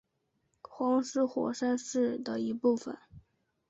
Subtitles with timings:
[0.63, 2.97] 黄石火山是的一部分。